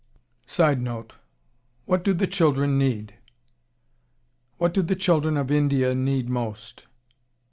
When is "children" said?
2.25-2.79, 4.95-5.37